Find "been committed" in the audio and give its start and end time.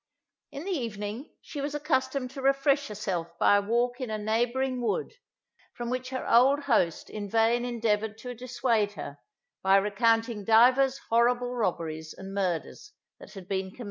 13.47-13.77